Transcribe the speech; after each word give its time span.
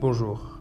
Bonjour. 0.00 0.58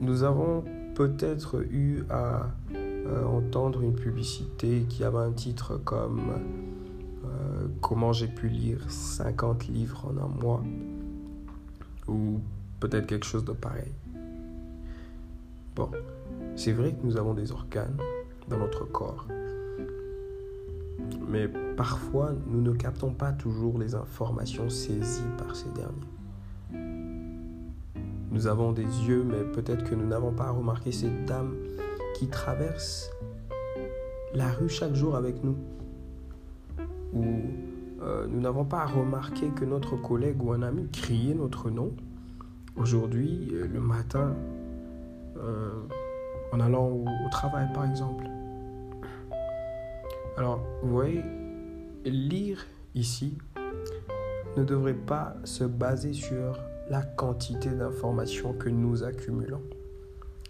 Nous 0.00 0.24
avons 0.24 0.64
peut-être 0.96 1.62
eu 1.70 2.02
à 2.10 2.48
euh, 2.74 3.24
entendre 3.26 3.80
une 3.82 3.94
publicité 3.94 4.86
qui 4.88 5.04
avait 5.04 5.18
un 5.18 5.30
titre 5.30 5.76
comme 5.76 6.32
euh, 7.24 7.68
Comment 7.80 8.12
j'ai 8.12 8.26
pu 8.26 8.48
lire 8.48 8.80
50 8.90 9.68
livres 9.68 10.04
en 10.10 10.20
un 10.20 10.26
mois 10.26 10.64
ou 12.08 12.40
peut-être 12.80 13.06
quelque 13.06 13.26
chose 13.26 13.44
de 13.44 13.52
pareil. 13.52 13.92
Bon, 15.76 15.92
c'est 16.56 16.72
vrai 16.72 16.90
que 16.90 17.06
nous 17.06 17.18
avons 17.18 17.34
des 17.34 17.52
organes 17.52 17.96
dans 18.48 18.58
notre 18.58 18.84
corps, 18.84 19.28
mais 21.30 21.48
parfois 21.76 22.32
nous 22.46 22.60
ne 22.60 22.72
captons 22.72 23.12
pas 23.12 23.32
toujours 23.32 23.78
les 23.78 23.94
informations 23.94 24.68
saisies 24.68 25.22
par 25.38 25.54
ces 25.54 25.68
derniers. 25.70 26.10
Nous 28.30 28.46
avons 28.46 28.72
des 28.72 28.82
yeux, 28.82 29.24
mais 29.24 29.42
peut-être 29.52 29.84
que 29.84 29.94
nous 29.94 30.06
n'avons 30.06 30.32
pas 30.32 30.50
remarqué 30.50 30.92
cette 30.92 31.24
dame 31.24 31.54
qui 32.14 32.28
traverse 32.28 33.10
la 34.34 34.48
rue 34.52 34.68
chaque 34.68 34.94
jour 34.94 35.16
avec 35.16 35.42
nous. 35.42 35.56
Ou 37.12 37.24
euh, 38.02 38.26
nous 38.28 38.40
n'avons 38.40 38.64
pas 38.64 38.86
remarqué 38.86 39.48
que 39.48 39.64
notre 39.64 39.96
collègue 39.96 40.42
ou 40.42 40.52
un 40.52 40.62
ami 40.62 40.88
criait 40.90 41.34
notre 41.34 41.70
nom 41.70 41.92
aujourd'hui, 42.76 43.48
euh, 43.52 43.66
le 43.66 43.80
matin, 43.80 44.34
euh, 45.36 45.70
en 46.52 46.60
allant 46.60 46.86
au, 46.86 47.04
au 47.04 47.30
travail 47.30 47.68
par 47.74 47.84
exemple. 47.84 48.24
Alors, 50.40 50.62
vous 50.82 50.92
voyez, 50.92 51.22
lire 52.06 52.64
ici 52.94 53.36
ne 54.56 54.64
devrait 54.64 54.94
pas 54.94 55.36
se 55.44 55.64
baser 55.64 56.14
sur 56.14 56.58
la 56.88 57.02
quantité 57.02 57.68
d'informations 57.68 58.54
que 58.54 58.70
nous 58.70 59.04
accumulons, 59.04 59.60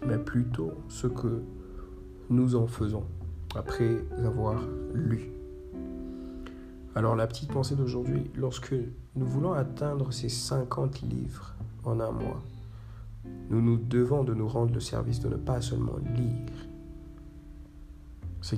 mais 0.05 0.17
plutôt 0.17 0.71
ce 0.87 1.07
que 1.07 1.41
nous 2.29 2.55
en 2.55 2.67
faisons 2.67 3.03
après 3.53 3.97
avoir 4.23 4.61
lu. 4.93 5.29
Alors 6.95 7.17
la 7.17 7.27
petite 7.27 7.51
pensée 7.51 7.75
d'aujourd'hui, 7.75 8.31
lorsque 8.33 8.73
nous 9.17 9.25
voulons 9.25 9.51
atteindre 9.51 10.13
ces 10.13 10.29
50 10.29 11.01
livres 11.01 11.53
en 11.83 11.99
un 11.99 12.11
mois, 12.11 12.41
nous 13.49 13.61
nous 13.61 13.75
devons 13.75 14.23
de 14.23 14.33
nous 14.33 14.47
rendre 14.47 14.73
le 14.73 14.79
service 14.79 15.19
de 15.19 15.27
ne 15.27 15.35
pas 15.35 15.59
seulement 15.59 15.97
lire 16.15 16.70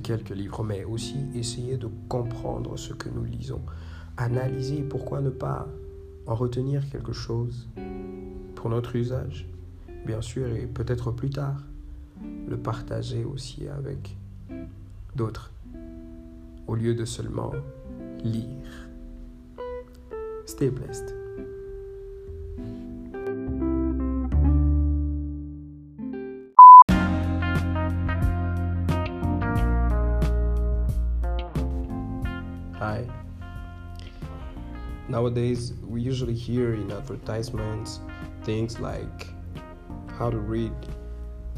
quelques 0.00 0.30
livres, 0.30 0.62
mais 0.64 0.84
aussi 0.84 1.16
essayer 1.34 1.76
de 1.76 1.88
comprendre 2.08 2.76
ce 2.76 2.92
que 2.92 3.08
nous 3.08 3.24
lisons, 3.24 3.62
analyser 4.16 4.82
pourquoi 4.82 5.20
ne 5.20 5.30
pas 5.30 5.68
en 6.26 6.34
retenir 6.34 6.88
quelque 6.90 7.12
chose 7.12 7.68
pour 8.54 8.70
notre 8.70 8.96
usage, 8.96 9.48
bien 10.06 10.22
sûr, 10.22 10.48
et 10.48 10.66
peut-être 10.66 11.10
plus 11.10 11.30
tard, 11.30 11.62
le 12.48 12.56
partager 12.56 13.24
aussi 13.24 13.68
avec 13.68 14.16
d'autres, 15.14 15.50
au 16.66 16.74
lieu 16.74 16.94
de 16.94 17.04
seulement 17.04 17.52
lire. 18.22 18.88
Stay 20.46 20.70
blessed. 20.70 21.23
Hi. 32.84 33.06
Nowadays, 35.08 35.72
we 35.88 36.02
usually 36.02 36.34
hear 36.34 36.74
in 36.74 36.92
advertisements 36.92 38.00
things 38.42 38.78
like 38.78 39.26
how 40.18 40.28
to 40.28 40.36
read 40.36 40.74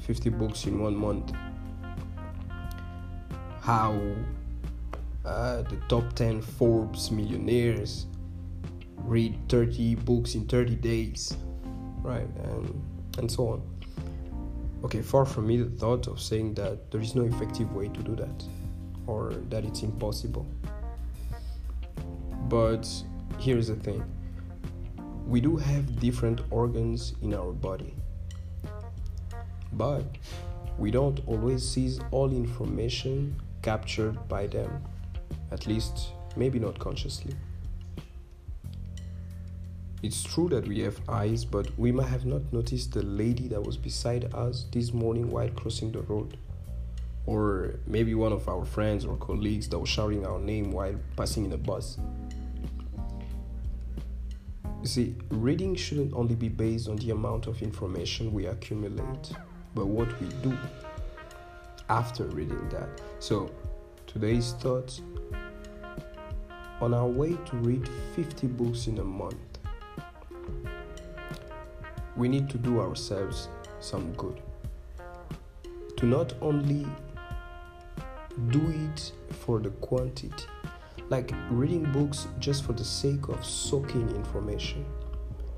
50 0.02 0.30
books 0.30 0.66
in 0.66 0.78
one 0.78 0.94
month, 0.94 1.32
how 3.60 4.00
uh, 5.24 5.62
the 5.62 5.76
top 5.88 6.12
10 6.12 6.42
Forbes 6.42 7.10
millionaires 7.10 8.06
read 8.98 9.36
30 9.48 9.96
books 9.96 10.36
in 10.36 10.46
30 10.46 10.76
days, 10.76 11.36
right? 12.02 12.30
And, 12.44 12.82
and 13.18 13.28
so 13.28 13.48
on. 13.48 13.62
Okay, 14.84 15.02
far 15.02 15.24
from 15.24 15.48
me 15.48 15.56
the 15.56 15.70
thought 15.70 16.06
of 16.06 16.20
saying 16.20 16.54
that 16.54 16.92
there 16.92 17.00
is 17.00 17.16
no 17.16 17.24
effective 17.24 17.74
way 17.74 17.88
to 17.88 18.02
do 18.04 18.14
that 18.14 18.44
or 19.08 19.34
that 19.50 19.64
it's 19.64 19.82
impossible. 19.82 20.46
But 22.48 22.88
here's 23.40 23.66
the 23.66 23.74
thing 23.74 24.04
we 25.26 25.40
do 25.40 25.56
have 25.56 25.98
different 25.98 26.42
organs 26.50 27.14
in 27.20 27.34
our 27.34 27.52
body, 27.52 27.92
but 29.72 30.04
we 30.78 30.92
don't 30.92 31.20
always 31.26 31.68
seize 31.68 31.98
all 32.12 32.30
information 32.30 33.34
captured 33.62 34.28
by 34.28 34.46
them, 34.46 34.84
at 35.50 35.66
least, 35.66 36.12
maybe 36.36 36.60
not 36.60 36.78
consciously. 36.78 37.34
It's 40.04 40.22
true 40.22 40.48
that 40.50 40.68
we 40.68 40.78
have 40.80 41.00
eyes, 41.08 41.44
but 41.44 41.76
we 41.76 41.90
might 41.90 42.06
have 42.06 42.26
not 42.26 42.52
noticed 42.52 42.92
the 42.92 43.02
lady 43.02 43.48
that 43.48 43.60
was 43.60 43.76
beside 43.76 44.32
us 44.32 44.66
this 44.70 44.92
morning 44.92 45.32
while 45.32 45.48
crossing 45.48 45.90
the 45.90 46.02
road. 46.02 46.36
Or 47.24 47.80
maybe 47.88 48.14
one 48.14 48.32
of 48.32 48.48
our 48.48 48.64
friends 48.64 49.04
or 49.04 49.16
colleagues 49.16 49.68
that 49.70 49.78
was 49.80 49.88
shouting 49.88 50.24
our 50.24 50.38
name 50.38 50.70
while 50.70 50.94
passing 51.16 51.46
in 51.46 51.52
a 51.52 51.56
bus. 51.56 51.98
See, 54.86 55.16
reading 55.30 55.74
shouldn't 55.74 56.14
only 56.14 56.36
be 56.36 56.48
based 56.48 56.88
on 56.88 56.94
the 56.94 57.10
amount 57.10 57.48
of 57.48 57.60
information 57.60 58.32
we 58.32 58.46
accumulate, 58.46 59.32
but 59.74 59.86
what 59.88 60.08
we 60.20 60.28
do 60.44 60.56
after 61.90 62.22
reading 62.26 62.68
that. 62.68 62.88
So, 63.18 63.50
today's 64.06 64.52
thoughts 64.52 65.02
on 66.80 66.94
our 66.94 67.08
way 67.08 67.30
to 67.30 67.56
read 67.56 67.88
50 68.14 68.46
books 68.46 68.86
in 68.86 68.98
a 68.98 69.04
month, 69.04 69.58
we 72.14 72.28
need 72.28 72.48
to 72.50 72.56
do 72.56 72.80
ourselves 72.80 73.48
some 73.80 74.12
good. 74.12 74.40
To 75.96 76.06
not 76.06 76.32
only 76.40 76.86
do 78.50 78.62
it 78.92 79.10
for 79.40 79.58
the 79.58 79.70
quantity, 79.70 80.30
like 81.08 81.32
reading 81.50 81.90
books 81.92 82.26
just 82.38 82.64
for 82.64 82.72
the 82.72 82.84
sake 82.84 83.28
of 83.28 83.44
soaking 83.44 84.08
information, 84.10 84.84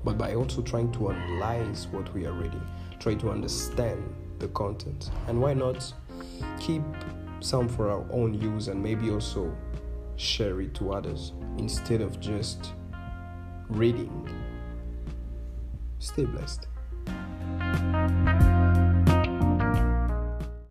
but 0.03 0.17
by 0.17 0.35
also 0.35 0.61
trying 0.61 0.91
to 0.93 1.11
analyze 1.11 1.87
what 1.87 2.13
we 2.13 2.25
are 2.25 2.33
reading, 2.33 2.61
try 2.99 3.15
to 3.15 3.31
understand 3.31 4.03
the 4.39 4.47
content, 4.49 5.11
and 5.27 5.41
why 5.41 5.53
not 5.53 5.93
keep 6.59 6.83
some 7.39 7.67
for 7.67 7.89
our 7.89 8.05
own 8.11 8.33
use 8.33 8.67
and 8.67 8.81
maybe 8.81 9.09
also 9.09 9.55
share 10.17 10.61
it 10.61 10.73
to 10.75 10.91
others 10.91 11.33
instead 11.57 12.01
of 12.01 12.19
just 12.19 12.73
reading. 13.69 14.29
Stay 15.99 16.25
blessed. 16.25 16.67